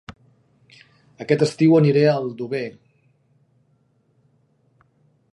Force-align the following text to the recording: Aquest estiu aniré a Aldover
Aquest 1.25 1.43
estiu 1.47 1.75
aniré 1.79 2.05
a 2.11 2.15
Aldover 2.21 2.63